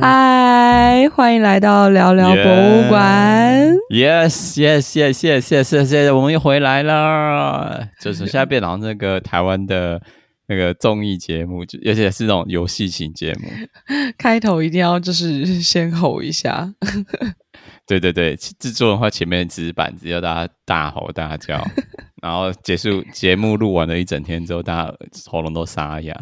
[0.00, 3.74] 嗨，欢迎来到聊聊博物馆。
[3.90, 7.88] Yes, yes, yes, yes, yes, yes, yes，我们又回来了。
[8.00, 10.00] 就是现在变成那个台湾的
[10.46, 13.48] 那个综艺节目，就而且是那种游戏型节目。
[14.16, 16.72] 开头一定要就是先吼一下。
[17.86, 21.66] 对对对，制作的话前面纸板子要大家大吼大叫，
[22.22, 24.94] 然后结束节目录完了一整天之后，大家
[25.26, 26.14] 喉咙都沙哑，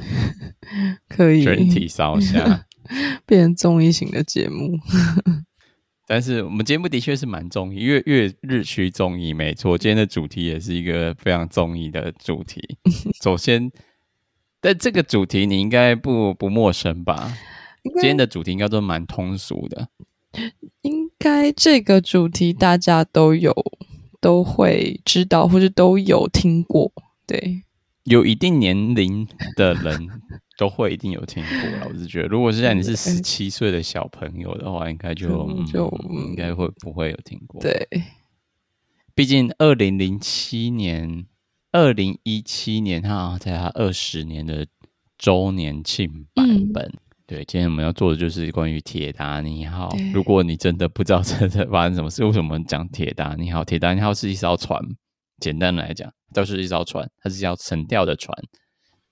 [1.08, 2.64] 可以全体烧瞎。
[3.26, 4.78] 变成综艺型的节目，
[6.06, 9.77] 但是我们节目的确是蛮综艺，越越日趋综艺没错。
[9.77, 12.78] 今天的主题也是一个非常综艺的主题。
[13.22, 13.70] 首先，
[14.60, 17.36] 但这个主题你应该不不陌生吧？
[17.82, 19.88] 今天的主题应该都蛮通俗的。
[20.82, 23.55] 应该这个主题大家都有
[24.20, 26.92] 都会知道，或者都有听过。
[27.27, 27.62] 对，
[28.06, 30.09] 有一定年龄的人。
[30.58, 35.28] 都会一定有听过了，我是觉得，如果是在你是十七岁的小朋友的话，应该就
[35.64, 37.61] 就、嗯、应该会不会有听过？
[37.61, 37.86] 对，
[39.14, 41.27] 毕竟二零零七年、
[41.72, 44.67] 二零一七年，他好像在他二十年的
[45.19, 46.86] 周年庆版本。
[46.86, 49.95] 嗯、对，今天我们要做的就是关于铁达尼号。
[50.14, 53.62] 如果你真的不知道这在发生什么事，为什么讲铁达尼号？
[53.62, 54.83] 铁达尼号是一艘船，
[55.39, 58.37] 简单来讲，都是一艘船，它是一艘沉掉的船。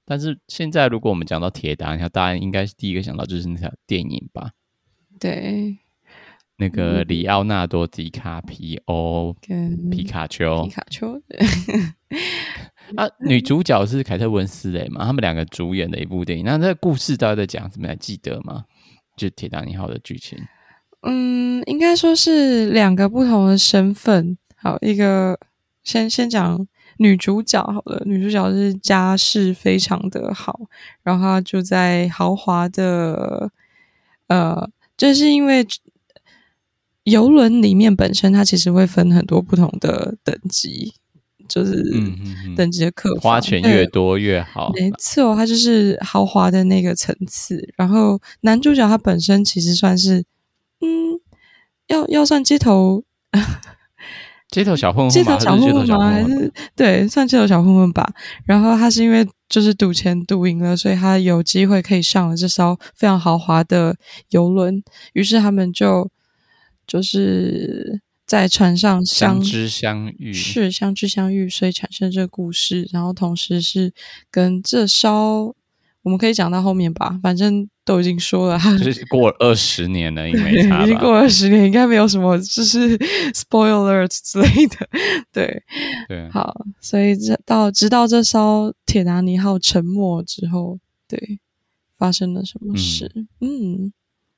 [0.04, 4.50] 但是现在，如果我们讲到铁达尼号，大家应该是第一个想到就是那条电影吧？
[5.18, 5.78] 对，
[6.56, 11.38] 那个里奥纳多·迪卡皮欧跟皮卡丘，皮卡丘对。
[12.96, 15.06] 啊，女主角是凯特温斯雷嘛？
[15.06, 16.44] 他们两个主演的一部电影。
[16.44, 17.88] 那这个故事大家在讲什么？
[17.88, 18.64] 还记得吗？
[19.16, 20.38] 就铁达尼号的剧情。
[21.00, 24.36] 嗯，应该说是两个不同的身份。
[24.56, 25.38] 好，一个
[25.84, 26.66] 先先讲。
[26.98, 30.60] 女主角好了，女主角是家世非常的好，
[31.02, 33.50] 然后她住在豪华的，
[34.28, 35.66] 呃，就是因为
[37.02, 40.94] 游轮里面本身它其实会分很多不同的等级，
[41.48, 41.82] 就是
[42.56, 44.70] 等级的客，花钱越多越好。
[44.74, 47.74] 没错，它就是豪华的那个层次。
[47.76, 50.24] 然后男主角他本身其实算是，
[50.80, 51.18] 嗯，
[51.88, 53.02] 要要算街头。
[54.54, 56.10] 街头小混混，街头小混混吗？
[56.10, 58.08] 还是对，算街头小混混吧。
[58.44, 63.96] 然后他是因为就是赌钱赌赢了，所以他有机会可以上了这艘非常豪华的
[64.30, 64.82] 游轮。
[65.14, 66.08] 于是他们就
[66.86, 72.88] 就是在船上相，相知相遇，是相知相遇，所以产生这个故事。
[72.92, 73.92] 然后同时是
[74.30, 75.56] 跟这艘。
[76.04, 80.84] 我们可以讲到后面吧，反正都已经说了，就是过了二十年了， 应该没差吧？
[80.84, 82.96] 已经过了二十年，应该没有什么就是
[83.32, 84.88] spoiler 之类的，
[85.32, 85.62] 对
[86.06, 86.28] 对。
[86.30, 90.78] 好，所以这到直到这艘铁达尼号沉没之后，
[91.08, 91.40] 对，
[91.98, 93.10] 发生了什么事？
[93.40, 93.86] 嗯。
[93.86, 93.92] 嗯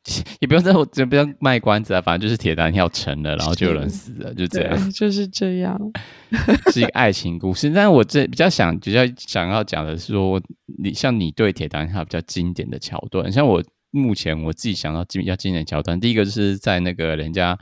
[0.41, 5.79] 也不用在我这边卖关子啊，反正就是铁达尼号沉了，然后就有人死了，就这样，就是这样，
[6.73, 7.71] 是一个爱情故事。
[7.71, 10.41] 但是我这比较想比较想要讲的是说，
[10.79, 17.59] 你像你对铁达尼号比较经典的桥段，像我目前我自己想到比较经典的桥段，第一个就是在那个人家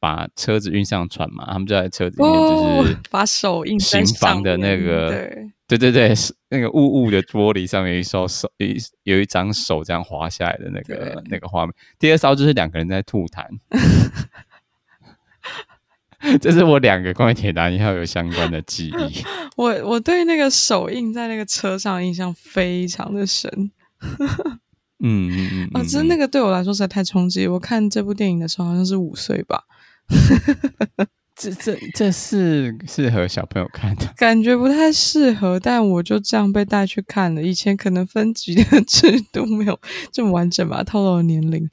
[0.00, 5.08] 把车子运上船嘛，他们就在车子里面就是把手印行房的那个。
[5.10, 11.74] 对对对对，是那个雾雾的玻璃上面有一双手，一有一张手这样滑下来的那个那个画面。
[11.98, 13.46] 第二艘就是两个人在吐痰，
[16.40, 19.24] 这是我两个关于铁达尼号有相关的记忆。
[19.56, 23.70] 我我对那个手印在那个车上印象非常的深。
[25.00, 27.46] 嗯嗯嗯，啊，其实那个对我来说实在太冲击。
[27.46, 29.64] 我看这部电影的时候好像是五岁吧。
[31.36, 37.42] 这这这是适合小朋友看的，感觉不太适合，但我就这样被带去看了。
[37.42, 39.78] 以前可能分级的 制度没有
[40.12, 41.68] 这么完整吧，透露了年龄。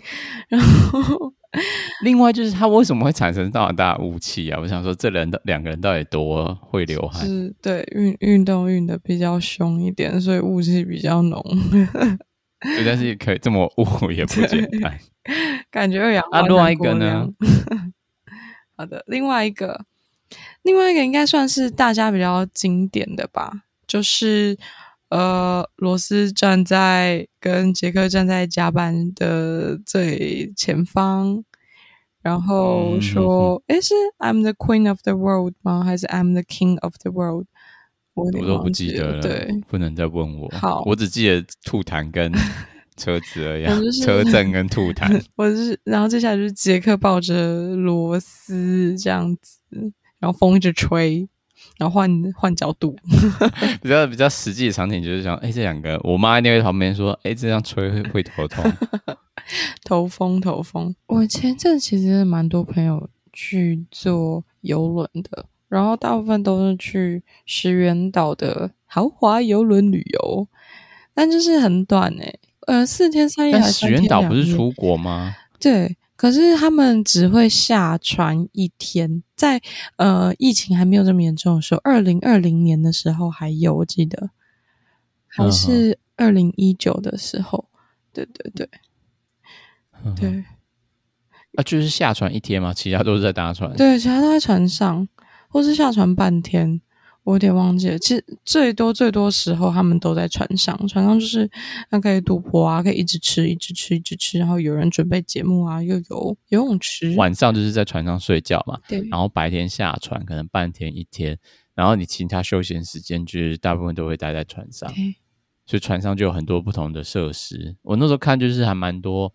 [0.50, 1.34] 然后，
[2.04, 4.60] 另外就是他为什么会产生这么大雾气啊？
[4.60, 7.28] 我想说，这人的两个人到底多会流汗？
[7.28, 11.40] 是对运运动运的比较凶一点，所以雾气比较浓。
[12.62, 14.98] 对，但是可以这么雾也不简单，
[15.70, 17.28] 感觉有氧啊，另外一个呢？
[18.82, 19.86] 好的，另外一个，
[20.64, 24.58] 另外一个应该算是大家比较经典的吧，就是
[25.10, 31.44] 呃，罗斯站在跟杰克站在甲板的最前方，
[32.24, 35.84] 然后说：“诶、嗯，是 I'm the Queen of the World 吗？
[35.84, 37.46] 还是 I'm the King of the World？”
[38.16, 40.50] 我，我都不记得了，对，不能再问我。
[40.50, 42.34] 好，我只记得吐痰跟。
[43.02, 45.22] 车子而已，就是、车震跟吐痰。
[45.36, 49.58] 我是，然后接下来就是杰克抱着螺丝这样子，
[50.20, 51.28] 然后风一直吹。
[51.78, 52.96] 然后换换角度。
[53.82, 58.64] 比较比较实际的场景就是想，哎，这两个，我妈那边旁边说，哎，这样吹会会头痛。
[59.84, 60.94] 头风头风。
[61.08, 70.48] 我前阵其实蛮多朋友去坐游轮的，然后大部分都是去石原岛的豪华游轮旅游，
[71.14, 72.40] 但就是很短诶，
[72.72, 73.54] 呃，四天三夜。
[73.54, 75.36] 但石垣岛不是出国吗？
[75.60, 75.98] 对。
[76.16, 79.60] 可是他们只会下船一天，在
[79.96, 84.30] 呃疫情还没有这么严重的时候，二零二零年的时候还有，我记得
[85.26, 87.66] 还是二零一九的时候，
[88.14, 88.70] 对对对，
[90.06, 90.44] 嗯、对，
[91.56, 95.08] 啊，就是下船一天嘛，其他都是在搭船，对，其他都在船上，
[95.50, 96.80] 或是下船半天。
[97.24, 101.50] 我有点忘记了，其实最多最多时候他们都在船上，船上就是
[101.92, 107.16] 那可以赌博啊，可以一直吃，一直吃，一直吃，然后有人准备节目啊，又有游泳池。
[107.16, 109.08] 晚上就是在船上睡觉嘛，对。
[109.12, 111.38] 然后白天下船，可能半天一天，
[111.76, 115.16] 然后你其他休闲时间就是大部分都会待在船上，对。
[115.68, 117.76] 所以船上就有很多不同的设施。
[117.84, 119.32] 我那时候看就是还蛮多，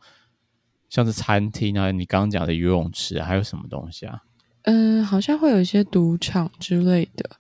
[0.88, 4.24] 像是餐厅啊，你刚刚讲的游泳池啊，还有什么东西啊？
[4.62, 7.30] 嗯，好像会有一些赌场之类的。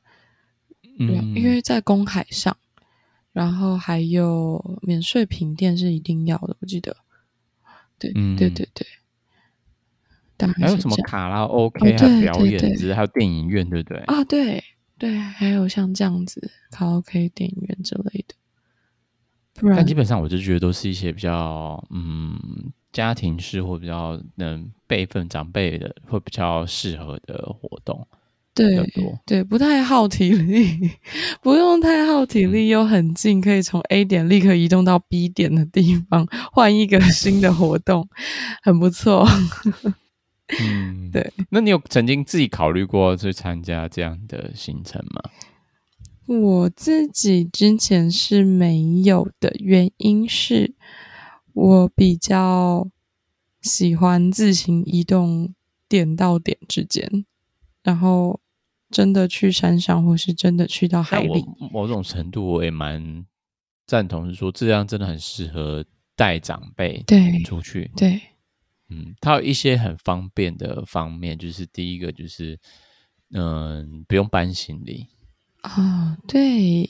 [0.98, 2.56] 嗯，因为在公海上，
[3.32, 6.96] 然后还有免税品店是一定要的，我记得。
[7.98, 8.86] 对，嗯、对对对。
[10.58, 13.98] 还有什么卡拉 OK，、哦、还有表演，只是还有电影院，对不对？
[14.00, 14.62] 啊，对
[14.98, 18.34] 对，还有像这样子卡拉 OK、电影院之类的。
[19.54, 22.38] 不然，但基本上我就觉得都是一些比较嗯
[22.92, 28.06] 家庭式或比较能辈分长辈的，会比较适合的活动。
[28.56, 28.90] 对
[29.26, 30.90] 对，不太耗体力，
[31.42, 38.08] 不用太耗体力，又很近，可以从 A 点立刻移动到 B 点的地方，换一个新的活动，
[38.62, 39.28] 很不错。
[40.58, 41.30] 嗯， 对。
[41.50, 45.30] 那你有曾经自己考虑过去参加这样的行程吗？
[46.26, 50.74] 我自己之前是没有的，原因是
[51.52, 52.88] 我比较
[53.60, 55.52] 喜欢自行移动
[55.90, 57.26] 点到点之间，
[57.82, 58.40] 然后。
[58.88, 63.26] 真的去山上，或是真的去到海里，某种程度我也蛮
[63.84, 65.84] 赞同，是说这样真的很适合
[66.14, 67.90] 带长辈对出去。
[67.96, 68.20] 对，
[68.88, 72.56] 嗯，它有一些很方便的方面，就是第一个就是，
[73.32, 75.08] 嗯，不用搬行李
[75.62, 76.88] 啊、哦，对，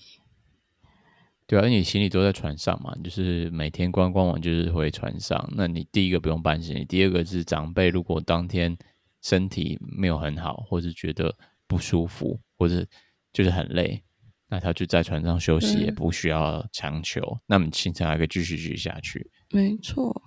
[1.46, 8.76] 对啊，因为你行李都在船上嘛，就是每天观光完就是回船上，那你第一个不用搬行李，第二个是长辈如果当天
[9.22, 11.34] 身体没有很好，或是觉得。
[11.66, 12.86] 不舒服，或者
[13.32, 14.02] 就是很累，
[14.48, 17.38] 那他就在船上休息，也不需要强求。
[17.46, 19.30] 那么行程还可以继续继续下去。
[19.50, 20.22] 没错，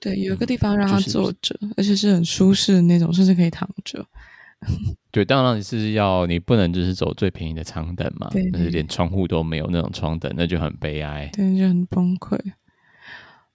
[0.00, 4.06] 对，有一个地方让他坐着，嗯就是，而且是很舒适的那种，甚至可以躺着。
[5.12, 12.36] 对，当然你是要你不能就是走最便宜的舱等嘛，对，但是连窗户都没有那种窗等，那就很悲哀，对，就很崩溃。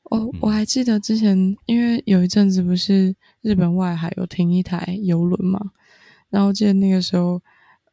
[0.04, 5.72] 我、哦、我还记得之前，因为有一阵子不是日本外海有停一台游轮嘛。
[6.34, 7.40] 然后记得那个时候，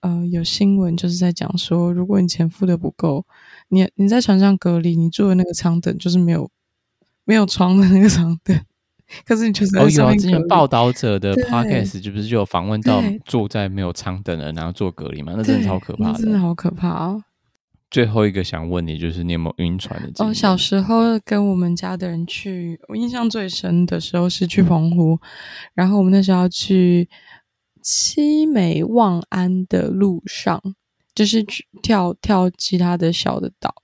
[0.01, 3.27] 呃，有新闻就是在讲说，如果你钱付的不够，
[3.69, 6.51] 你你在船上隔离，你住的那个舱等就是没有
[7.27, 8.59] 没有床的那个舱等，
[9.27, 9.77] 可是你就是。
[9.77, 15.35] 哦，有之前报道者的 podcast 就不是就有访问到住在没有舱等的，然后做隔离嘛？
[15.37, 17.23] 那真的超可怕的，真的好可怕哦。
[17.91, 20.31] 最后一个想问你，就是你有没有晕船的经历？
[20.31, 25.19] 哦，小时候跟我们家的人去，我印象最深的时候是去澎湖，
[25.75, 27.07] 然后我们那时候要去。
[27.83, 30.63] 七美望安的路上，
[31.15, 33.75] 就是去跳跳其他的小的岛。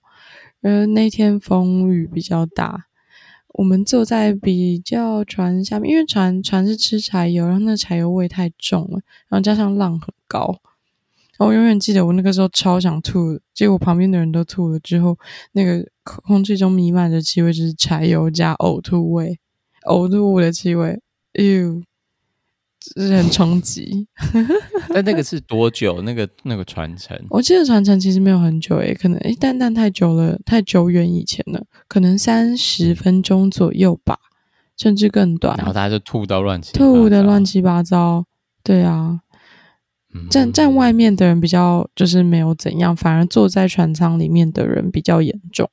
[0.63, 2.87] 而那天风雨比较大，
[3.55, 10.61] 我们坐在比较船下面，因为船船是吃柴油，然后那柴油味太重了，然后加上浪很高。
[11.39, 15.19] 我永远记得我那个时候超想吐，结果旁边的人都吐了之后，
[15.53, 19.39] 那个空气中弥漫着气味就是柴油加呕吐味，
[19.87, 20.99] 呕吐物的气味，
[21.35, 21.83] 哎呦！
[22.97, 24.07] 是很冲击，
[24.95, 26.01] 但那个是多久？
[26.03, 27.19] 那个那个传承？
[27.31, 34.19] 我记得传承其实没有很久诶，可能诶，但但太久了，太久远以前了，可能三十分钟左右吧，
[34.77, 35.57] 甚至更短。
[35.57, 38.25] 然后大家就吐到乱七吐的乱七八糟，
[38.63, 39.21] 对啊，
[40.15, 45.69] 嗯、站站外面的人比较就是没有怎样，反而坐在船舱里面的人比较严重。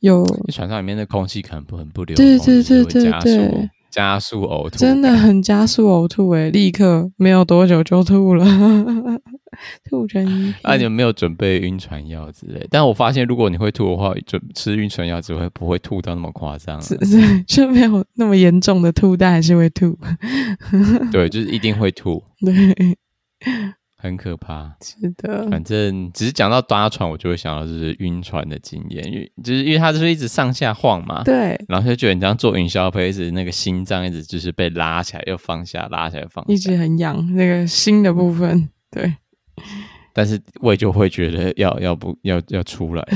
[0.00, 3.70] 有船舱里面的空气可能不很不流，对对对对对，对。
[3.90, 8.44] 加速呕吐，真的很加速呕吐诶，立刻没有多久就吐了，
[9.88, 10.54] 吐成一片。
[10.62, 12.66] 啊，你们没有准备晕船药之类？
[12.70, 16.80] 但我发现，如果你会吐的话，准吃晕船药只会不会吐到那么夸张？
[16.82, 19.96] 是是，就没有那么严重的吐，但还是会吐。
[21.10, 22.22] 对，就是一定会吐。
[22.44, 22.54] 对，
[23.98, 24.76] 很可怕。
[24.82, 39.14] 是的，反正只是讲到搭船，我就会想到就是晕船的经验，因为就是因为它就是一直上下晃嘛，对，然后就觉得你这样坐云霄飞车，那个心脏一直就是被拉起来又放下，拉起来放下，一直很痒那个心的部分，对。
[40.12, 43.06] 但是胃就会觉得要要不要要出来，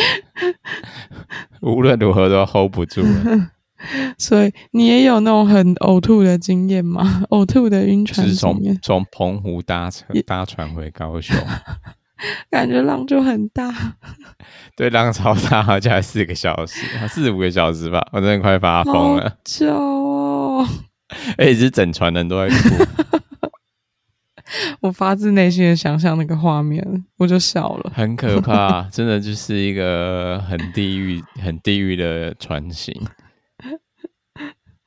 [1.60, 3.50] 无论如何都 hold 不住了。
[4.18, 7.22] 所以你也有那种很呕吐的经验吗？
[7.30, 8.26] 呕吐的晕船？
[8.26, 11.36] 是从从澎湖搭车搭船回高雄，
[12.50, 13.72] 感觉浪就很大。
[14.76, 19.36] 对，浪超大，而且还四个小时，四五个小时吧，我真的快发疯了。
[19.44, 20.66] 久哦！
[21.38, 22.84] 而且是整船人都在哭。
[24.80, 27.92] 我发自内心的想象那个画面，我就笑了。
[27.94, 32.94] 很可怕，真的就是一个很地狱、很地狱的船型。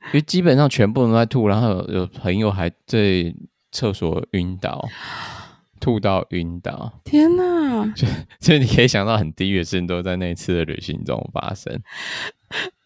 [0.08, 3.34] 因为基本上全部人都在吐，然后有，有朋友还在
[3.70, 4.88] 厕所晕倒，
[5.78, 6.92] 吐到晕倒。
[7.04, 7.86] 天哪！
[7.94, 8.06] 就
[8.40, 11.80] 就你可以想到很地狱的事情都在那一次的旅行中发生。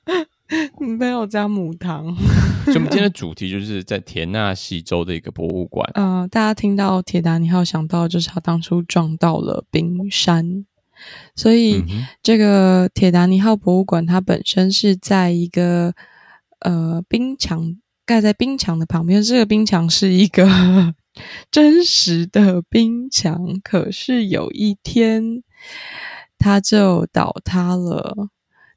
[0.79, 2.15] 没有加母汤。
[2.65, 5.91] 所以，我们今天的主题就是在田纳西州的一个博物馆。
[5.95, 10.67] 嗯、 呃，大家听到铁达尼号想到就是他当初撞到了冰山，
[11.35, 15.95] 所以、嗯、这个铁达尼号博物馆它本身是在一个
[16.65, 19.23] 呃冰墙盖在冰墙的旁边。
[19.23, 20.95] 这个冰墙是一个
[21.51, 25.43] 真实的冰墙，可是有一天
[26.39, 28.29] 它就倒塌了。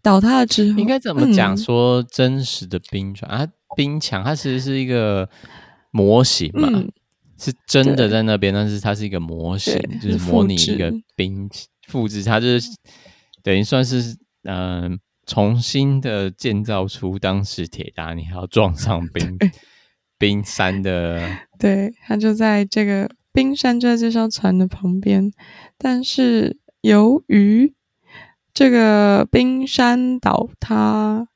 [0.03, 1.57] 倒塌了之后，应该怎么讲？
[1.57, 5.27] 说真实的冰川、嗯、啊，冰墙它其实是一个
[5.89, 6.91] 模型嘛，嗯、
[7.39, 11.49] 是真的在那边，但是它是一个模型，就是模拟一个冰
[11.87, 12.69] 复制，它就是
[13.41, 19.37] 等于算是嗯、呃，重新的建造出当时铁达尼号撞上冰
[20.17, 21.21] 冰山的。
[21.59, 25.31] 对，它就在这个冰山就在这艘船的旁边，
[25.77, 27.73] 但是由于。
[28.57, 31.27] 这个冰山倒塌，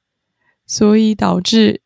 [0.66, 1.82] 所以导致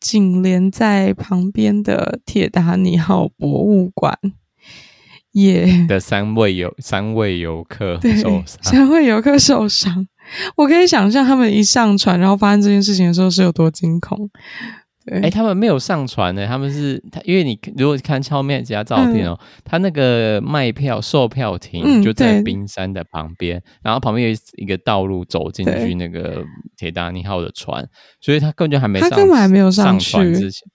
[0.00, 4.18] 紧连在旁边的铁达尼号博物馆
[5.30, 10.08] 也的三位游 三位游客受伤，三位游客受伤。
[10.56, 14.30] 我可以想象他们一上船，然后发生这件事情的时候是有多惊恐。
[15.06, 26.44] 哎、欸，他们没有上船呢，他们是他，因为你如果看后面其他照片哦，嗯、他那个卖票售票亭就在冰山的旁边，嗯、然后旁边有一个道路走进去那个
[26.76, 27.84] 铁达尼号的船，
[28.20, 30.68] 所以他根本就还没上，他根本还没有上上船之前，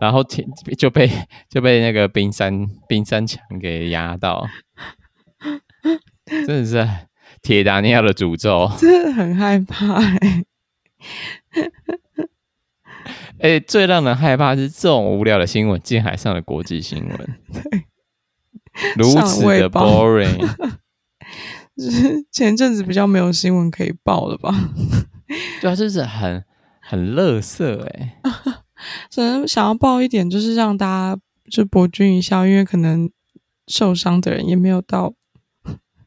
[0.00, 0.46] 然后铁
[0.78, 1.10] 就被
[1.50, 4.46] 就被那个冰山冰山墙给压到，
[6.26, 6.88] 真的是
[7.42, 10.44] 铁达尼亚的诅咒，真的很害怕哎。
[13.38, 17.16] 哎、 欸，最让人害怕是这种无聊的新闻，竟然还上的国际新闻，
[17.52, 17.84] 对，
[18.96, 20.38] 如此的 boring。
[21.76, 24.54] 就是前阵子比较没有新闻可以报了吧？
[25.60, 26.44] 对啊，就是很
[26.80, 28.20] 很乐色哎。
[29.10, 31.20] 只能想要报一点，就是让大家
[31.50, 33.10] 就博君一笑，因为可能
[33.66, 35.14] 受伤的人也没有到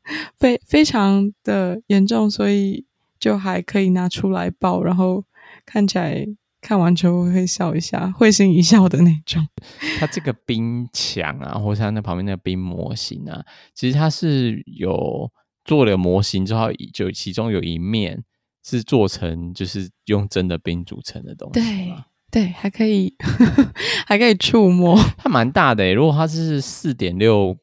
[0.37, 2.85] 非非常的严重，所以
[3.19, 5.23] 就还可以拿出来报，然后
[5.65, 6.25] 看起来。
[6.61, 9.47] 看完之后会笑一下，会心一笑的那种。
[9.99, 13.45] 它这个冰墙啊，或者它那旁边那个冰模型啊，
[13.75, 15.31] 其实它是有
[15.63, 18.23] 做了模型之后，就其中有一面
[18.63, 21.59] 是做成就是用真的冰组成的东西。
[21.59, 21.93] 对。
[22.35, 23.15] 对，还可以，
[24.05, 25.93] 还可以触摸，它蛮大的诶。
[25.93, 27.55] 如果它是四点六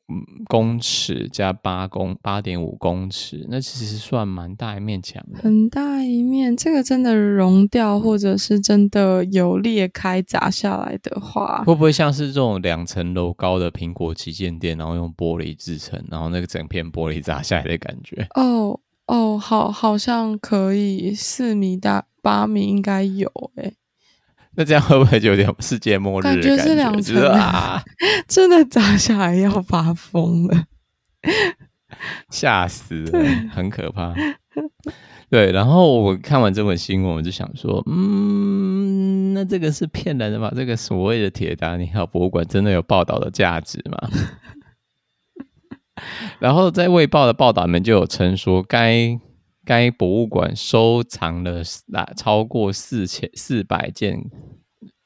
[0.49, 5.39] 公尺加八公八点五公尺，那其实算蛮大一面墙的。
[5.43, 18.27] 很大一面，这个真的融掉，或者是真的有裂开砸下来的话，会不会像是这种两层楼高的苹果旗舰店，然后用玻璃制成，然后那个整片玻璃砸下来的感觉？
[18.37, 23.75] 哦哦，好，好像可以，四米大，八米应该有诶。
[24.57, 26.49] 那这样会不会就有点世界末日的感觉？
[26.49, 27.83] 感觉是两层啊，
[28.29, 30.65] 真的砸下来要发疯了，
[32.31, 33.21] 吓死了，
[33.53, 34.15] 很可怕。
[35.31, 40.53] 对，然后我看完这本新闻，我就想说，嗯，那这个是骗人的吗？
[40.55, 44.11] 这个所谓的铁达尼号博物馆真的有报道的价值吗？
[46.39, 49.19] 然后在《卫报》的报道里面就有称说，该
[49.65, 51.63] 该博物馆收藏了
[52.17, 54.19] 超过四千四百件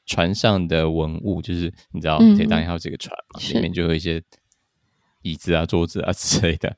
[0.05, 4.23] 船上的文物，就是你知道铁达尼号这个船嘛，里面就有一些
[5.21, 6.77] 椅子啊、桌子啊之类的。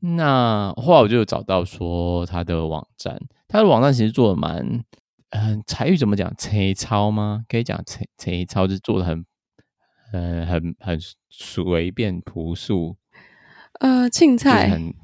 [0.00, 3.18] 那后来我就找到说他的网站，
[3.48, 4.84] 他的网站其实做的蛮，
[5.30, 6.32] 嗯，才艺怎么讲？
[6.36, 7.44] 粗糙吗？
[7.48, 9.24] 可以讲粗粗糙，就是做的很
[10.12, 10.98] 呃，很很
[11.30, 12.96] 随便朴素，
[13.80, 14.94] 呃，青菜，很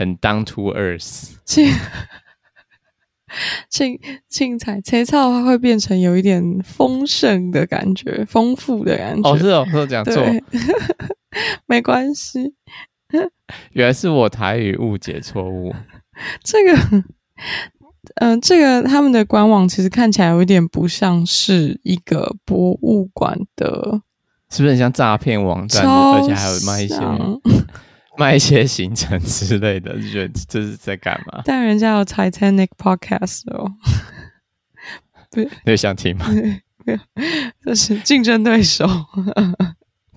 [0.00, 1.34] 很 down to earth。
[1.44, 1.68] 青
[3.68, 9.30] 青青菜，青菜的话会变成有一点丰盛的感觉，丰富的感觉。
[9.30, 10.24] 哦，是哦，我讲错，
[11.66, 12.54] 没关系。
[13.72, 15.74] 原来是我台语误解错误。
[16.42, 16.72] 这个，
[18.16, 24.00] 嗯、呃，这个他们的官网其实看起来有一点不像是一个博物馆的，
[24.48, 25.84] 是不是很像诈骗网站？
[25.86, 26.96] 而且还有卖一些
[28.20, 31.40] 卖一些行程之类的， 就觉得这是在干嘛？
[31.46, 33.72] 但人家有 Titanic Podcast 哦，
[35.30, 36.26] 对， 你想听吗？
[37.64, 38.86] 这是竞争对手。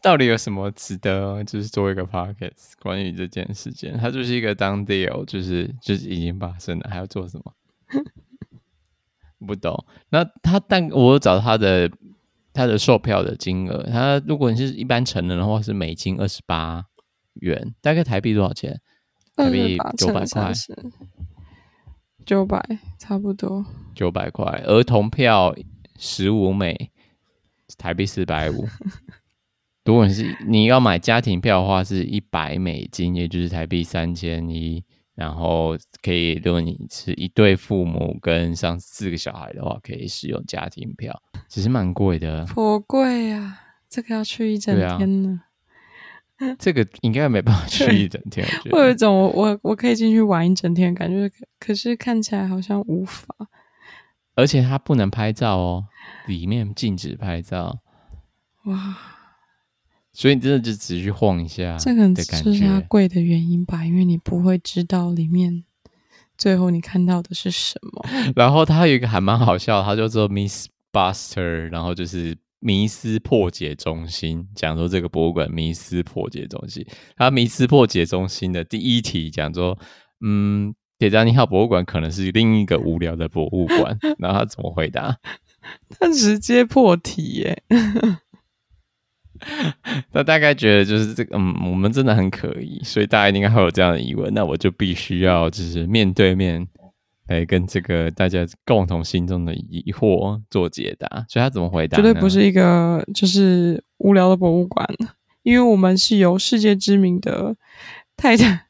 [0.01, 3.97] 到底有什么值得就是做一个 podcast 关于这件事情？
[3.97, 7.53] 它就是一个 done deal，就是就是已经发生了，还要做什么？
[9.47, 9.85] 不懂。
[10.09, 11.89] 那他但我找他的
[12.51, 16.83] 他的售票的金额，他如果你是一般成人的话是美金二十八
[17.35, 18.79] 元，大概台币多少钱？
[19.35, 20.53] 台币九百块，
[22.25, 23.65] 九百差不多。
[23.95, 25.55] 九百块，儿童票
[25.97, 26.91] 十五美，
[27.77, 28.67] 台币四百五。
[29.85, 34.83] 如果你是你要买家庭票的话，是一百美金，也就是台币三千一。
[35.15, 43.59] 然后可以，如果你是一对父母跟上四个小孩的话，可以使用家庭票，其实蛮贵的，颇贵啊！
[43.87, 45.41] 这个要去一整天呢。
[46.37, 48.77] 啊、 这个应该没办法去一整天，我觉得。
[48.77, 53.27] 我有一种我我我可以进去玩一整天的感觉，可是看起来好像无法。
[54.35, 55.85] 而且它不能拍照哦，
[56.25, 57.79] 里面禁止拍照。
[58.65, 58.97] 哇！
[60.11, 65.63] 所以你真的就只去晃一下，这可能就是它贵的原因吧，因为你不会知道里面
[66.37, 68.05] 最后你看到的是什么。
[68.35, 76.85] 然后它有一个还蛮好笑，它叫做 Miss Buster，然后就是迷思破解中心，讲说这个博物馆迷思破解中心。
[77.17, 79.77] 它迷思破解中心的第一题讲说，
[80.25, 83.97] 嗯，铁达尼号博物馆可能是另一个无聊的博物馆。
[84.17, 85.17] 然后他怎么回答？
[85.99, 87.63] 他直接破题耶。
[90.13, 94.33] 他大概觉得就是这个，嗯，我们真的很可疑，所以大家应该会有这样的疑问。
[94.33, 96.65] 那我就必须要就是面对面
[97.27, 101.25] 来跟这个大家共同心中的疑惑做解答。
[101.27, 101.97] 所以他怎么回答？
[101.97, 104.87] 绝对不是一个就是无聊的博物馆，
[105.43, 107.55] 因为我们是由世界知名的
[108.17, 108.61] 泰坦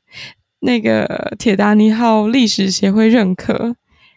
[0.59, 3.75] 那个铁达尼号历史协会认可，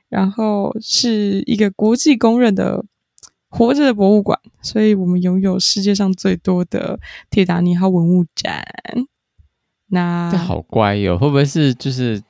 [0.09, 2.85] 然后是一个国际公认的。
[3.49, 6.99] 活着的博物馆，所以我们拥有世界上最多的
[7.31, 8.63] 铁达尼号文物展。
[9.89, 12.21] 那这好乖哟、哦，会不会是就是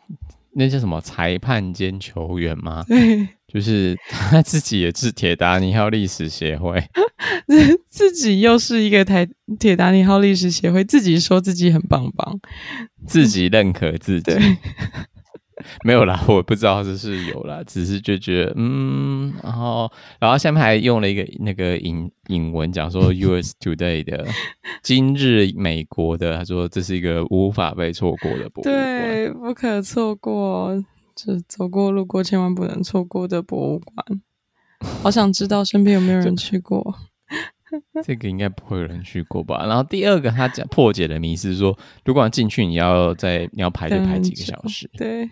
[0.59, 2.83] 那叫什么裁判兼球员吗？
[2.89, 6.83] 对，就是他自己也是铁达尼号历史协会，
[7.91, 12.41] 自己又是一个台铁达尼号历史协会，自己说自己很棒棒，
[13.07, 14.33] 自己认可自己。
[15.57, 15.65] 对。
[15.85, 19.91] 没有啦，我不知道这是有啦，只是就觉得嗯，然后
[20.21, 24.27] 然后下面还用了一个那个引引文讲说 US Today 的
[24.83, 30.77] 今日美国的，他说这是一个无法被错过的博物馆，对，不可错过，
[31.15, 34.21] 就走过路过千万不能错过的博物馆。
[35.03, 36.95] 好想知道身边有没有人去过，
[38.05, 39.65] 这个应该不会有人去过吧？
[39.67, 45.31] 然后第二个他讲破解的谜是说，如果要进去，你要在你要排队排几个小时，对。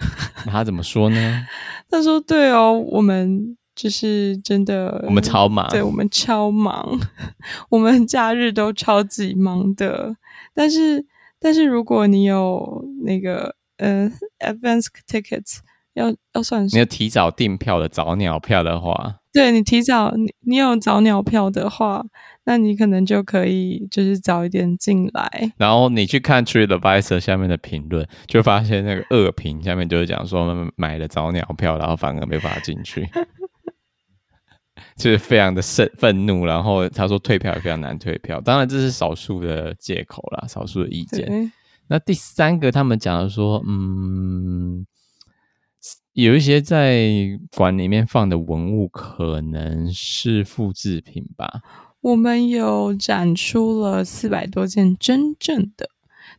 [0.46, 1.46] 那他怎么说呢？
[1.90, 6.98] 他说：“对哦，我们就是真的，我们超忙，对，我们超忙，
[7.70, 10.16] 我们假日都超级忙的。
[10.54, 11.04] 但是，
[11.38, 14.10] 但是如果你有那个呃
[14.40, 15.58] ，advance tickets，
[15.94, 22.04] 要要算是你要提早订票的早鸟票的话。”对，你提早，你你有早鸟票的话，
[22.44, 25.52] 那你可能就可以就是早一点进来。
[25.56, 33.08] 然后你去看 TripAdvisor 下面的评论，就发现那个恶评下面就是讲说买了早鸟票，然后反而没法进去，
[34.98, 36.44] 就是非常的愤愤怒。
[36.44, 41.52] 然后他说退票也非常难退票，当然这是少数的借口啦，少数的意见。
[41.86, 44.84] 那第三个他们讲的说，嗯。
[46.12, 51.62] 有一些在馆里面放的文物可能是复制品吧。
[52.00, 55.90] 我们有展出了四百多件真正的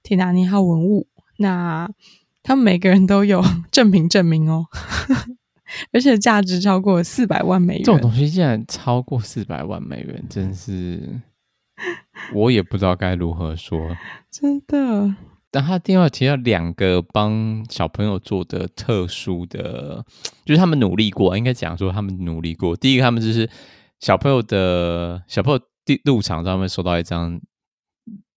[0.01, 1.07] 铁达尼号文物，
[1.37, 1.89] 那
[2.43, 4.65] 他们每个人都有 正品证明哦，
[5.93, 7.83] 而且价值超过四百万美元。
[7.83, 11.21] 这种东西竟然超过四百万美元，真是
[12.33, 13.95] 我也不知道该如何说，
[14.29, 15.15] 真的。
[15.53, 20.05] 但他第二提到两个帮小朋友做的特殊的，
[20.45, 22.73] 就是他们努力过，应该讲说他们努力过。
[22.75, 23.49] 第一个，他们就是
[23.99, 27.41] 小朋友的小朋友第入场上面收到一张，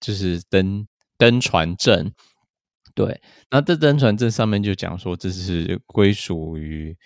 [0.00, 2.12] 就是登登船证。
[2.96, 6.96] 对，那这登船证上面就讲说这是归属于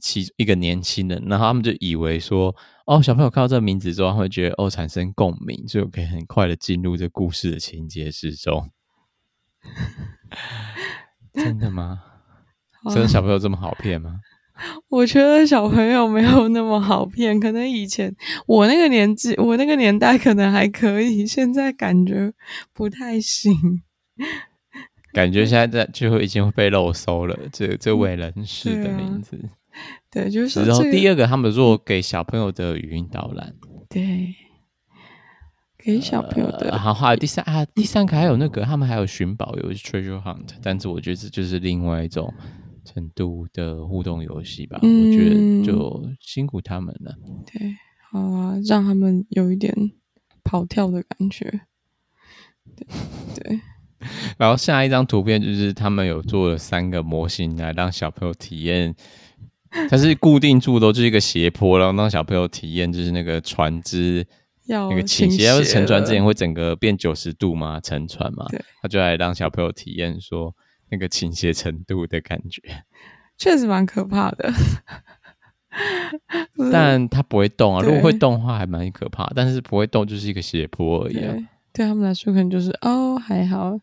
[0.00, 2.54] 其一个年轻人，然后他们就以为说，
[2.86, 8.70] 哦，小朋友看到这个名字之后，他会觉得哦产生共鸣，就可以很快的进入这故事的情节之中。
[11.34, 12.02] 真的吗？
[12.92, 14.20] 真的小朋友这么好骗吗？
[14.90, 18.14] 我觉得小朋友没有那么好骗，可能以前
[18.46, 22.32] 我那个年纪，我那个年代可能还可以，现在感觉
[22.74, 23.54] 不太行。
[25.12, 29.36] 感觉现在在就已经会被漏收了，这这位人士的名字。
[30.10, 30.66] 对，啊、对，就是、这个。
[30.66, 33.54] 然后第二个，他们做给小朋友的语音导览。
[33.88, 34.34] 对，
[35.82, 36.68] 给小朋友的。
[36.68, 42.32] 然后还有第三啊，第三个还有那个，他们还有寻宝游戏 Treasure Hunt，但是我觉得这就是另外一种
[42.84, 44.78] 程度的互动游戏吧。
[44.82, 47.14] 嗯、我觉得就辛苦他们了。
[47.52, 47.74] 对，
[48.10, 49.74] 好啊，让他们有一点
[50.44, 51.62] 跑跳的感觉。
[52.76, 52.86] 对。
[53.34, 53.60] 对
[54.38, 58.94] 然后下一张图片就是他们有做了三个模型来让小朋友体验，
[59.90, 64.26] 它是固定住的，就是一个斜坡，然后让小朋友体验就是那个船只
[64.70, 68.46] 那个倾斜，要是沉船之前会整个变九十度嘛，沉船嘛，
[68.82, 70.54] 他就来让小朋友体验说
[70.90, 72.62] 那个倾斜程度的感觉，
[73.36, 74.52] 确实蛮可怕的。
[76.72, 81.34] 但它不会动啊，如果会动的话还蛮可怕，但是不会动就是一个斜坡而已啊。
[81.72, 83.78] 对他们来说，可能就是哦，还好，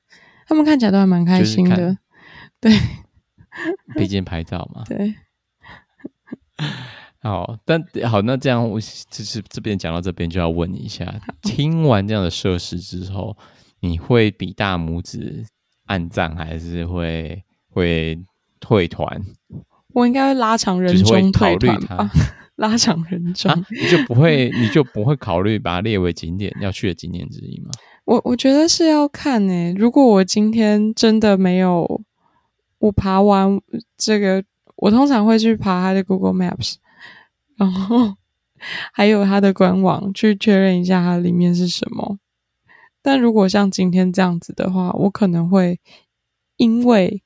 [0.46, 1.98] 他们看起来都还蛮开心的。
[2.60, 2.78] 对，
[3.96, 4.84] 毕竟拍照嘛。
[4.86, 5.16] 对。
[7.28, 13.36] 好，但好，那这样我就是这边讲到这边，就要问你一下：听完这样的设施之后，
[13.82, 15.46] 你会比大拇指
[15.88, 18.18] 按赞，还是会会
[18.62, 19.22] 退团？
[19.94, 22.10] 我应该会拉长人中退团吧。
[22.58, 27.70] 拉长人中，啊，你就不会，你就不会考虑把它列为景点要去的景点之一吗？
[28.06, 32.02] 我我觉得是要看诶、欸，如果我今天真的没有，
[32.80, 33.62] 我爬完
[33.96, 34.44] 这个，
[34.78, 36.78] 我通常会去爬它的 Google Maps，
[37.58, 38.16] 然后
[38.94, 42.18] 还有它的官网去确认一下它里面是什么。
[43.02, 45.80] 但如果像今天这样子的话，我可能会
[46.56, 47.22] 因为。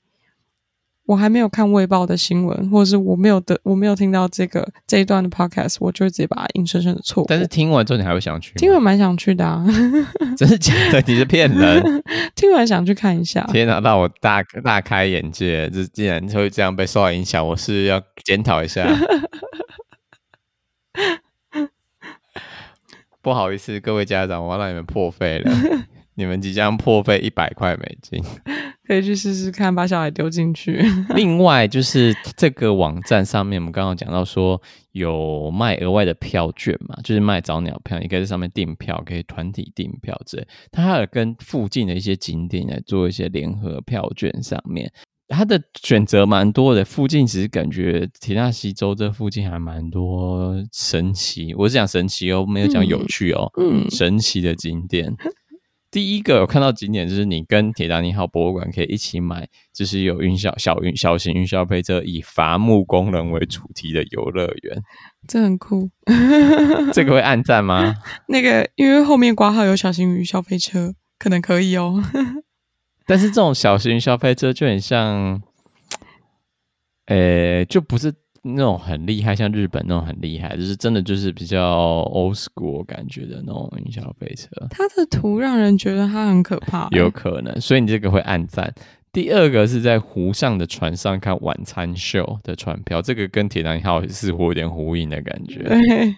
[1.07, 7.25] 我还没有看卫报的新闻，或者是我没有的，我没有听到这个这一段的 podcast，我就会直接把它硬生生的错过。
[7.27, 8.53] 但是听完之后，你还会想去？
[8.53, 9.65] 听完蛮想去的啊！
[10.37, 11.03] 真是假的？
[11.05, 11.83] 你是骗人？
[12.33, 13.41] 听完想去看一下。
[13.51, 15.69] 天哪，让我大大开眼界！
[15.71, 18.87] 这竟然会这样被受到影响，我是要检讨一下。
[23.21, 25.51] 不好意思，各位家长，我要让你们破费了。
[26.15, 28.21] 你们即将破费一百块美金，
[28.85, 30.83] 可以去试试看，把小孩丢进去。
[31.15, 40.45] 另外，就是这个网站上面，我们刚刚讲到说有卖额外的票券嘛，就是卖早鸟票，你可以在上面订票，可以团体订票之类。
[40.69, 44.91] 它还有跟附近的一些景点来做一些联合票券，上面
[45.31, 46.83] 它的选择蛮多的。
[46.83, 55.15] 附近其实感觉田纳西州这附近还蛮多神奇，我是讲神奇哦，没有讲有趣哦，嗯，神奇的景点。
[55.89, 64.81] 第一个有看到景点就是你跟铁达尼号博物馆可以一起买，就是有云霄小云小型云霄飞车，以伐木工人为主题的游乐园，
[65.27, 65.89] 这很酷。
[66.93, 67.93] 这个会暗赞吗？
[68.29, 72.01] 那个因为后面挂号有小型云霄飞车，可能可以哦。
[73.05, 75.41] 但是这种小型云霄飞车就很像，
[77.05, 78.13] 呃、欸，就不是。
[78.43, 84.49] 那种很厉害，像日本那种很厉害，就是真的就是比较 old school 感觉的那种云霄飞车。
[84.71, 88.73] 它的图让人觉得它很可怕，有可能，所以你这个会暗赞。
[89.13, 95.61] 第二个是在湖上的船上看晚餐秀的船票，这个跟铁达尼号似乎有点呼应的感觉。
[95.61, 96.15] 对，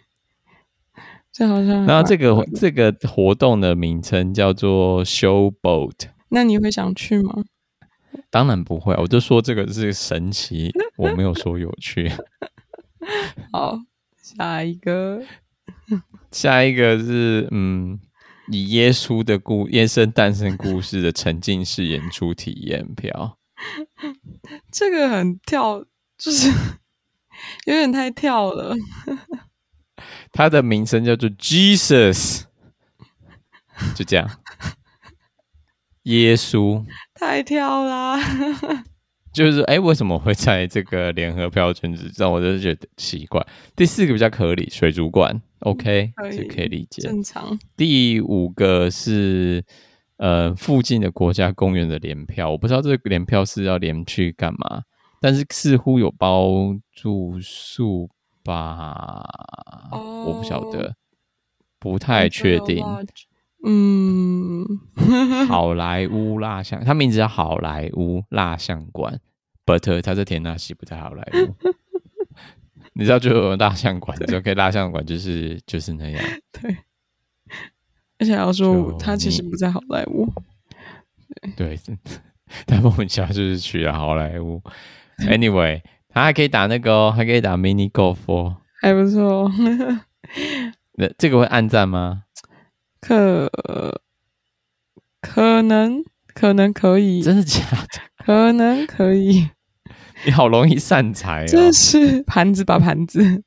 [1.29, 1.85] 这好像。
[1.85, 7.43] 然后这个这个活动的名称叫做 Show Boat，那你会想去吗？
[8.31, 12.11] 当然不会，我就说这个是神奇， 我没有说有趣。
[13.53, 13.77] 好，
[14.17, 15.23] 下一个，
[16.31, 17.99] 下一个是嗯，
[18.51, 23.37] 以耶稣的故耶稣诞生故事的沉浸式演出体验票。
[24.71, 25.85] 这个很跳，
[26.17, 26.49] 就是
[27.65, 28.75] 有点太跳了。
[30.31, 32.43] 他的名称叫做 Jesus，
[33.95, 34.27] 就这样。
[36.03, 36.83] 耶稣
[37.15, 38.19] 太跳啦，
[39.33, 42.11] 就是哎、欸，为什么会在这个联合票圈子？
[42.17, 43.45] 让我就觉得奇怪。
[43.75, 47.57] 第四个比较合理，水族馆，OK，可以，可以理解，正常。
[47.75, 49.63] 第五个是
[50.17, 54.83] 呃附近的国家公园的联票，我不知道这个联票是要连去干嘛，
[55.19, 58.09] 但是似乎有包住宿
[58.43, 59.23] 吧
[59.91, 60.95] ，oh, 我不晓得。
[61.79, 62.81] 不太确定。
[63.65, 64.62] 嗯，
[65.47, 69.19] 好莱坞蜡像，它名字叫好莱坞蜡像馆
[69.65, 71.55] ，but 它在田纳西，不在好莱坞。
[72.95, 76.23] 你知道就有蜡像馆，就可以蜡像馆就是就是那样。
[76.53, 76.77] 对，
[78.19, 80.31] 而且要说它其实不在好莱坞。
[81.57, 81.79] 对，
[82.65, 84.61] 但莫名其妙就是去了好莱坞。
[85.19, 89.51] Anyway，他还可以打那个、哦，还可以打 mini golf，、哦、还不错。
[90.93, 92.25] 那这个会暗赞吗？
[93.01, 93.51] 可
[95.23, 96.03] 可能
[96.35, 98.01] 可能可以，真的假的？
[98.25, 99.49] 可能可以。
[100.25, 101.47] 你好容易散财哦。
[101.47, 102.77] 这是盘子吧？
[102.77, 103.41] 盘子，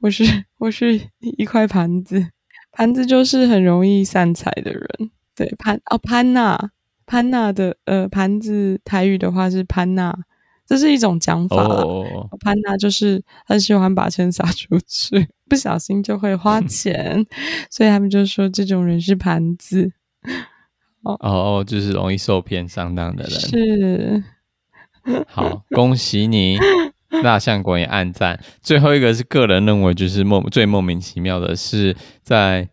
[0.00, 0.24] 我是
[0.56, 2.26] 我是一块盘子，
[2.72, 4.88] 盘子就是很容易散财的人。
[5.36, 6.70] 对，盘哦，潘娜，
[7.06, 10.18] 潘娜的呃盘子，台语的话是潘娜。
[10.66, 12.04] 这是一种讲法，oh.
[12.40, 17.24] 潘娜就是很喜欢把钱撒出去， 不小心就会花钱，
[17.70, 19.90] 所以他们就说这种人是盘子。
[21.02, 23.32] 哦哦，就是容易受骗上当的人。
[23.32, 24.24] 是，
[25.26, 26.58] 好，恭喜你，
[27.22, 28.42] 蜡像馆也暗赞。
[28.60, 32.68] 最后一个是个人认为就是莫最莫名其妙的是，在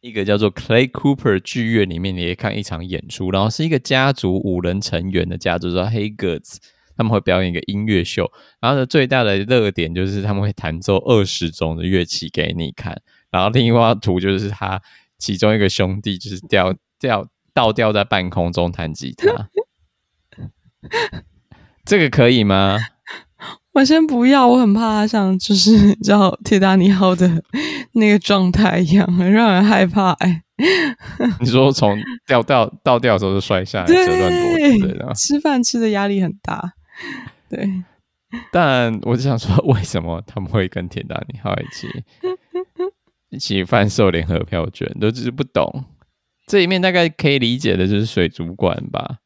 [0.00, 6.42] 一个叫做 Clay Cooper 剧院里面，你可以看一场演出，然后是一个家族五人成员的家族，叫 Haygood。
[6.94, 14.78] 他们会表演一个音乐秀，然后呢，最大的热点就是他们会弹奏二十种的乐器给你看，然后另一张图就是他
[15.16, 19.48] 其中一个兄弟就是吊吊倒吊在半空中弹吉他，
[21.84, 22.78] 这个可以吗？
[23.72, 27.42] 我先不要，我很怕他像就是叫铁达尼号的
[27.92, 30.42] 那个状态一样，很让人害怕、欸。
[30.56, 30.66] 哎，
[31.40, 36.74] 你说从掉掉倒掉的时候就摔下来，折断脖子，对，吃饭吃的压力很大。
[37.48, 37.68] 对，
[38.52, 41.88] 但我就想说，为什么他们会跟铁达尼号一起
[43.30, 44.86] 一起贩售联合票券？
[45.00, 45.86] 都只是不懂。
[46.52, 49.20] 这一面大概可以理解的就是水族馆吧，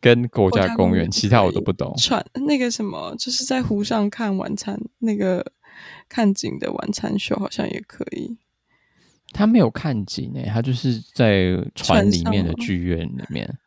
[0.00, 1.94] 跟国家公园，其他我都不懂。
[1.98, 5.52] 船那个什么，就是在湖上看晚餐，那个
[6.08, 8.38] 看景的晚餐秀，好像也可以。
[9.34, 13.58] 他没有看景诶，他就是在船里面的剧院里面。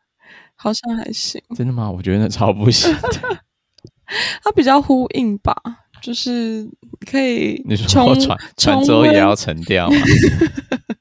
[0.56, 1.88] 好像还行，真的吗？
[1.88, 3.44] 我觉得那超不行的。
[4.42, 5.54] 它比较呼应吧，
[6.02, 6.68] 就是
[7.08, 9.96] 可以你说 船船之后也要沉掉吗？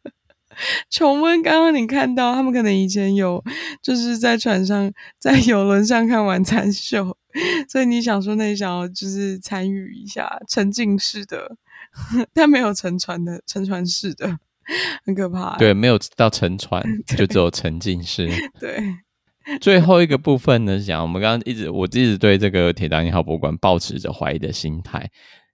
[0.89, 3.43] 重温刚刚你看到他们可能以前有
[3.81, 7.17] 就是在船上在游轮上看晚餐秀，
[7.69, 11.55] 所以你想说那想要就是参与一下沉浸式的，
[12.33, 14.37] 但没有沉船的沉船式的，
[15.05, 15.57] 很可怕、欸。
[15.57, 16.83] 对，没有到沉船，
[17.17, 18.29] 就只有沉浸式。
[18.59, 18.81] 对。
[19.61, 25.09] 最后一个部分呢，是讲我们刚刚一直，我一直对这个铁达尼号博物馆抱持着怀疑的心态。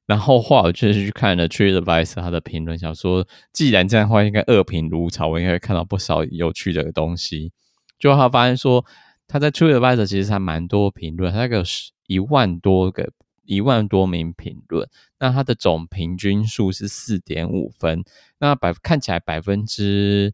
[0.06, 7.52] 然后后来我确实去看了 TripAdvisor 他的评论，想说既然这样的话，应该恶评如潮，我应该会看到不少有趣的东西。
[7.98, 8.86] 就他发现说，
[9.28, 11.64] 他在 TripAdvisor 其实还蛮多评论，他那个
[12.08, 13.12] 一万多个
[13.44, 14.90] 一万多名评论，
[15.20, 18.04] 那他的总平均数是四点五分，
[18.40, 20.34] 那百看起来百分之。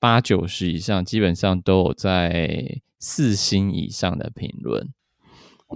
[0.00, 4.92] 八九十以上，基本上都有在四星以上的评论。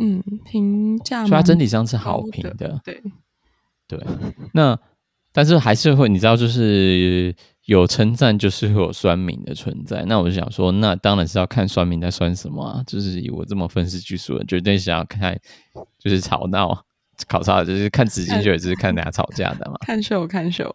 [0.01, 2.81] 嗯，评价，所以它整体上是好评的。
[2.85, 3.03] 对，
[3.89, 3.99] 对。
[4.53, 4.79] 那
[5.33, 7.35] 但是还是会，你知道，就是
[7.67, 10.05] 有称赞，就是会有酸民的存在。
[10.07, 12.83] 那我就想说，那当然是要看酸民在酸什么啊。
[12.87, 15.39] 就是以我这么愤世嫉俗的，绝对想要看，
[15.99, 16.85] 就是吵闹、
[17.29, 19.77] 考察，就是看直击秀，也是看大家吵架的嘛。
[19.87, 20.75] 看秀，看秀。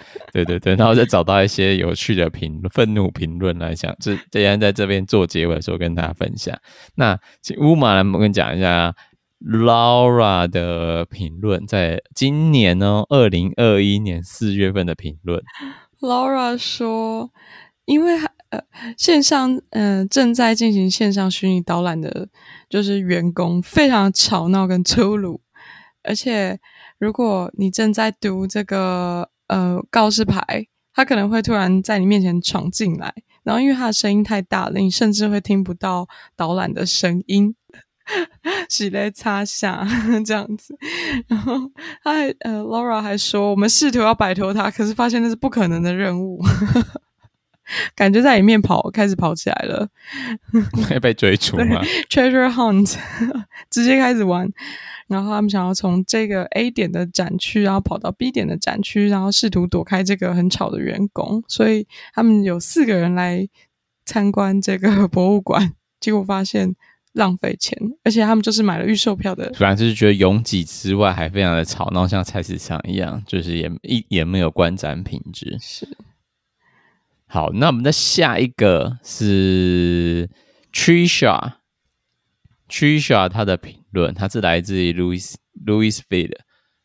[0.32, 6.58] 对对对，然后再找到一些有趣的评论、愤怒评论来讲，这这样在这边做结尾的时候跟大家分享。
[6.94, 8.94] 那请乌马来，我跟你讲一下
[9.40, 15.42] Laura 的评论，在今年呢，二零二一年四月份的评论。
[16.00, 17.30] Laura 说，
[17.84, 18.18] 因为
[18.50, 18.60] 呃
[18.96, 22.28] 线上嗯、正在进行线上虚拟导览的，
[22.70, 25.40] 就是员工非常吵闹跟粗鲁，
[26.02, 26.58] 而且
[26.98, 29.28] 如果你正在读这个。
[29.52, 33.12] 呃，告示牌，他可能会突然在你面前闯进来，
[33.42, 37.54] 然后因为他的声音太大了，你甚至会听不到导览的声音，
[38.70, 39.86] 洗来擦下
[40.24, 40.74] 这样子。
[41.28, 41.54] 然后
[42.02, 46.42] 他还呃，Laura 还说，我们试图要摆脱他，可是发现那是不可能的任务，
[47.94, 49.86] 感觉在里面跑，开始跑起来了，
[50.88, 52.96] 会被追逐吗？Treasure Hunt，
[53.68, 54.48] 直接开始玩。
[55.12, 61.44] 然后他们想要从这个 A 点的展区，然后跑到 B 点的展区，然后试图躲开这个很吵的员工。
[61.46, 63.46] 所以他们有四个人来
[64.04, 66.74] 参观这个博物馆，结果发现
[67.12, 75.56] 浪费钱，而且他们就是买了预售票的，主要就是觉得拥挤之外还非常的吵闹，像菜市场一样，就是也一也没有观展品质。
[75.60, 75.86] 是。
[77.26, 80.28] 好，那我们的下一个是
[82.72, 85.34] Trisha，Trisha 他的评论，他是来自于 Louis
[85.66, 86.38] Louisville，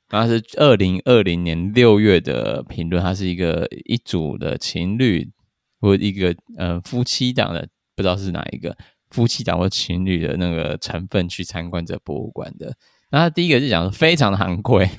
[0.10, 5.32] 他是二零二零年六月的评论，他是一个一组的情侣
[5.80, 8.76] 或一个呃夫妻档的，不知道是哪一个。
[9.10, 12.76] 夫妻档或情侣的那个成分去参观这博物馆的，
[13.10, 14.89] 那他第一个就讲说非常的昂贵，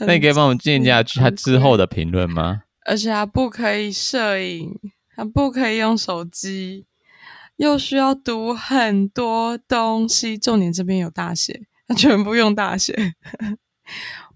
[0.00, 2.62] 那你可以帮我们念一下他之后的评论吗？
[2.84, 4.72] 而且他不可以摄影，
[5.14, 6.84] 他不可以用手机，
[7.58, 13.14] 又需要读很多东西，重点这边有大写，他 全部用大写。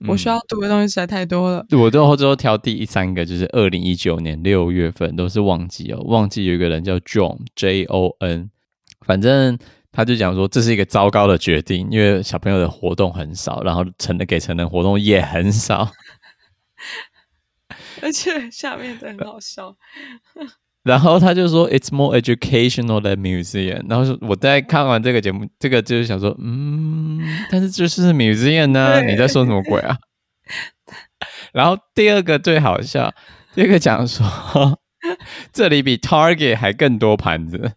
[0.08, 1.64] 我需要读的东西实在太多了。
[1.70, 6.00] 嗯、我最后最后挑第三个，就是二零一九年六月份，都是旺季哦。
[6.04, 8.50] 旺季有一个人叫 John J O N，
[9.06, 9.58] 反正
[9.92, 15.92] 他就讲说这是一个糟糕的决定，因为小朋友的活动很少，然后成人给成人活动也很少，
[18.02, 19.76] 而且下面的很好笑。
[20.84, 23.88] 然后他就说，It's more educational than museum。
[23.88, 29.00] 然后说我在看完这个节目，这个就是想说，嗯，但是这是 museum 呢？
[29.02, 29.96] 你在说什么鬼啊？
[31.54, 33.12] 然后第二个最好笑，
[33.54, 34.26] 第二个讲说，
[35.52, 37.72] 这里比 Target 还更多盘子。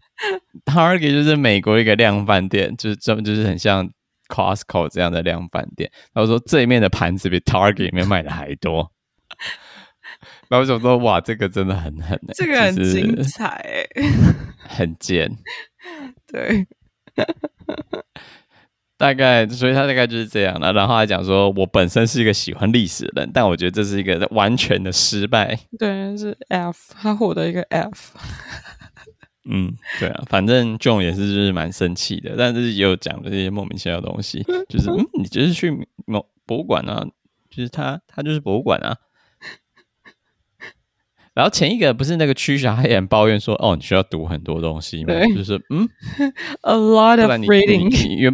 [0.66, 3.88] Target 就是美国一个量贩店，就是这就是很像
[4.30, 5.92] Costco 这样的量贩店。
[6.14, 8.92] 然后说这里面的盘子比 Target 里面卖的还多。
[10.48, 13.88] 然后我想说，哇，这个真的很狠，这个很精彩，
[14.58, 15.32] 很贱，
[16.32, 16.68] 对，
[18.98, 20.72] 大概，所以他大概就是这样了。
[20.72, 25.58] 然后还讲说，我本身是一个喜欢历史的人，但我觉得这是一个完全的失败。
[25.78, 28.18] 对，是 F，他获得一个 F。
[29.48, 35.72] 嗯，对啊，反正 John 也是就是蛮生气的，但是也有讲的这些莫名其妙的东西，就是嗯，你就是去
[36.08, 37.06] 某博物馆啊，
[37.50, 38.96] 就是他，他就是博物馆啊。
[41.36, 45.14] 然后前一个不是那个区小黑人抱怨说：“哦，你需要读很多东西吗？
[45.36, 45.88] 就是嗯，
[46.64, 48.16] a lot of reading。
[48.16, 48.34] 原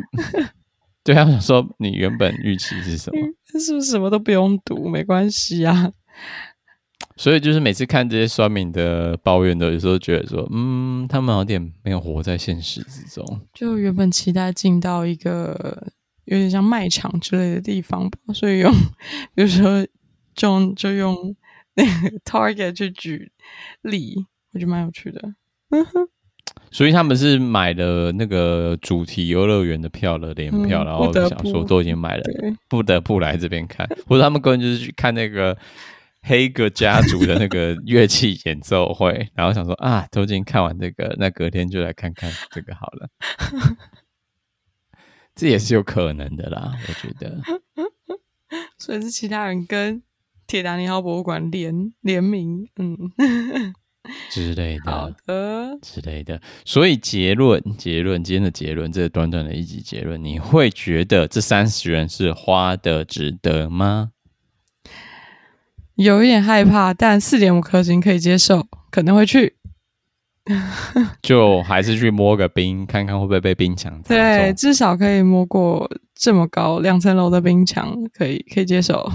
[1.03, 3.19] 对他想说，你原本预期是什么？
[3.59, 5.91] 是不是什么都不用读，没关系啊？
[7.17, 13.41] 所以就是每次看这些酸民的抱怨的，有时候觉得说，嗯，他们有点没有活在现实之中。
[13.51, 15.87] 就原本期待进到一个
[16.25, 18.71] 有点像卖场之类的地方吧，所以用，
[19.33, 19.83] 比如说
[20.35, 21.35] 就就用。”
[22.26, 23.32] Target 去举
[23.82, 25.36] 例，我觉得蛮有趣的。
[26.70, 32.24] 所以他们是买了那个主题游乐园的票了，联票，嗯、然后想说都已经买了，
[32.67, 33.88] 不，不得不来这边看。
[34.08, 35.58] 或者他们根本就是去看那个
[36.24, 43.10] 黑格家族的那个乐器演奏会，然后想说啊，都已经看完这个，那隔天就来看看这个好了。
[45.36, 47.41] 这也是有可能的啦，我觉得。
[48.78, 50.04] 所以是其他人跟。
[50.51, 52.97] 铁达尼号博物馆联联名，嗯，
[54.29, 56.41] 之类的，好的，之类的。
[56.65, 64.11] 所以结论，结论，今天的结论，这短短的一集结论，你会觉得这三十元是花的值得吗？
[65.95, 69.55] 有一点害怕，但四点五颗星可以接受，可能会去。
[71.23, 74.01] 就还是去摸个冰，看看会不会被冰墙。
[74.01, 79.09] 对，至少可以摸过这么高两层楼的冰墙，可以可以接受。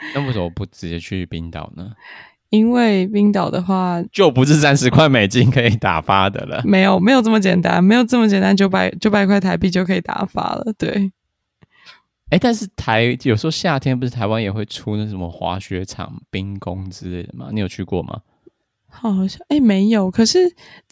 [0.14, 1.92] 那为什么不直接去冰岛呢？
[2.50, 6.62] 因为冰岛的话，就不是三十块美金可以打发的了。
[6.64, 10.72] 没有，没有这么简单，没有这么简单，九百九百块台币就可以打发了。
[10.78, 11.12] 对。
[12.30, 17.48] 哎，但是台有时候夏天不是台湾也会出那什么滑雪场、冰宫之类的吗？
[17.52, 18.20] 你有去过吗？
[18.90, 20.38] 好像哎没有，可是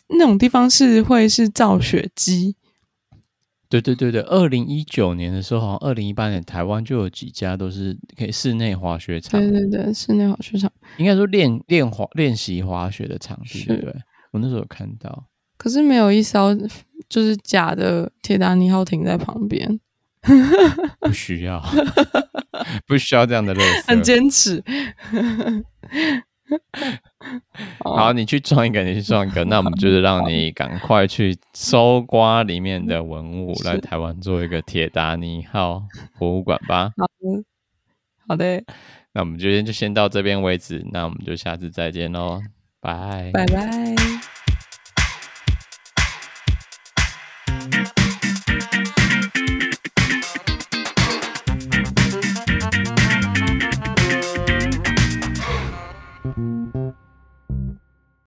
[0.09, 2.55] 那种地方是会是造雪机。
[3.68, 9.40] 对对对对，二零一九年的时候，好像二零一八年台湾就有几家都是可以室内滑雪场。
[9.40, 13.94] 对对对，室内滑雪场应该说练练滑练习滑雪的场地，对不对？
[14.33, 15.24] 我那时候有看到，
[15.57, 16.55] 可是没有一艘
[17.09, 19.81] 就是假的铁达尼号停在旁边，
[21.00, 21.62] 不需要，
[22.87, 24.62] 不需要这样的乐趣， 很坚持。
[27.84, 35.82] 好，你去撞一个，你去撞一个， 那我们就是让你赶快去搜刮里面的文物，来台湾做一个铁达尼号
[36.18, 36.90] 博物馆吧。
[36.97, 37.44] 好的，
[38.28, 38.64] 好的，
[39.12, 42.40] 那我们今天就先到这边为止，那我们就下次再见喽，
[42.80, 44.16] 拜拜拜。